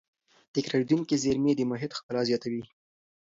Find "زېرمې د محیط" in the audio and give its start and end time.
1.23-1.91